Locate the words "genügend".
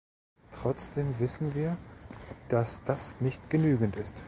3.51-3.97